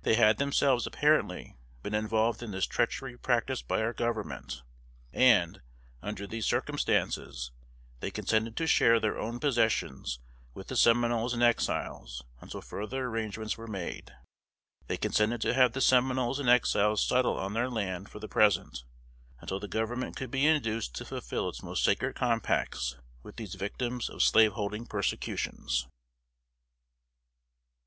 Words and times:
They 0.00 0.14
had 0.14 0.38
themselves, 0.38 0.86
apparently, 0.86 1.58
been 1.82 1.94
involved 1.94 2.42
in 2.42 2.52
this 2.52 2.66
treachery 2.66 3.18
practiced 3.18 3.68
by 3.68 3.82
our 3.82 3.92
Government, 3.92 4.62
and, 5.12 5.60
under 6.00 6.26
these 6.26 6.46
circumstances, 6.46 7.50
they 8.00 8.10
consented 8.10 8.56
to 8.56 8.66
share 8.66 8.98
their 8.98 9.18
own 9.18 9.38
possessions 9.38 10.20
with 10.54 10.68
the 10.68 10.74
Seminoles 10.74 11.34
and 11.34 11.42
Exiles 11.42 12.24
until 12.40 12.62
further 12.62 13.04
arrangements 13.08 13.58
were 13.58 13.66
made; 13.66 14.14
they 14.86 14.96
consented 14.96 15.42
to 15.42 15.52
have 15.52 15.72
the 15.74 15.82
Seminoles 15.82 16.38
and 16.38 16.48
Exiles 16.48 17.06
settle 17.06 17.38
on 17.38 17.52
their 17.52 17.68
land 17.68 18.08
for 18.08 18.20
the 18.20 18.26
present, 18.26 18.84
until 19.42 19.60
the 19.60 19.68
Government 19.68 20.16
could 20.16 20.30
be 20.30 20.46
induced 20.46 20.94
to 20.94 21.04
fulfill 21.04 21.46
its 21.46 21.62
most 21.62 21.84
sacred 21.84 22.14
compacts 22.16 22.96
with 23.22 23.36
these 23.36 23.54
victims 23.54 24.08
of 24.08 24.22
slaveholding 24.22 24.86
persecutions. 24.86 25.86